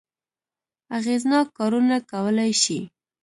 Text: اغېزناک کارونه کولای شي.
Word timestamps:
اغېزناک 0.97 1.45
کارونه 1.57 1.95
کولای 2.11 2.51
شي. 2.63 2.79